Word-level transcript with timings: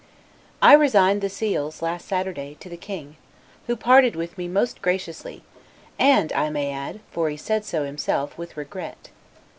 I 0.63 0.73
resigned 0.73 1.21
the 1.21 1.29
seals, 1.29 1.83
last 1.83 2.07
Saturday, 2.07 2.57
to 2.59 2.69
the 2.69 2.75
King; 2.75 3.17
who 3.67 3.75
parted 3.75 4.15
with 4.15 4.35
me 4.35 4.47
most 4.47 4.81
graciously, 4.81 5.43
and 5.99 6.33
(I 6.33 6.49
may 6.49 6.71
add, 6.71 7.01
for 7.11 7.29
he 7.29 7.37
said 7.37 7.65
so 7.65 7.83
himself) 7.85 8.35
with 8.35 8.57
regret. 8.57 9.09